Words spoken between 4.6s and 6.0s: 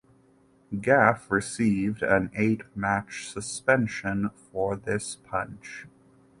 this punch.